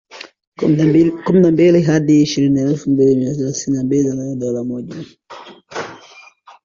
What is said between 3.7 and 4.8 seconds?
na mbili za Tanzania dola